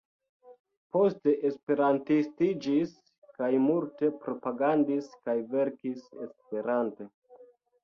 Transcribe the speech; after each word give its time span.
Poste 0.95 1.33
Esperantistiĝis 1.49 2.95
kaj 3.37 3.51
multe 3.67 4.11
propagandis 4.25 5.13
kaj 5.29 5.39
verkis 5.55 6.11
Esperante. 6.27 7.11